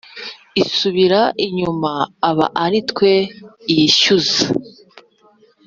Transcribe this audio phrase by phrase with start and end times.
[0.63, 1.91] isubira inyuma
[2.29, 3.13] aba ari twe
[3.71, 4.41] iyishyuza